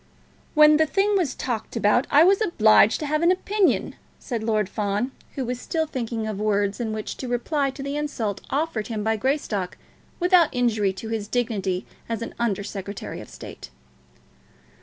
[0.55, 4.67] "When the thing was talked about I was obliged to have an opinion," said Lord
[4.67, 8.87] Fawn, who was still thinking of words in which to reply to the insult offered
[8.87, 9.77] him by Greystock
[10.19, 13.69] without injury to his dignity as an Under Secretary of State.